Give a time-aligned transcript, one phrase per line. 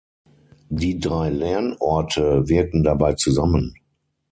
[0.71, 3.75] Die drei Lernorte wirken dabei zusammen.